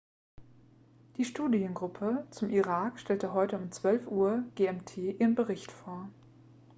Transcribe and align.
die 1.17 1.25
studiengruppe 1.25 2.25
zum 2.31 2.49
irak 2.49 2.97
stellte 2.99 3.33
heute 3.35 3.55
um 3.59 3.65
12:00 3.69 4.07
uhr 4.07 4.43
gmt 4.57 4.97
ihren 4.97 5.35
bericht 5.35 5.71
vor 5.71 6.09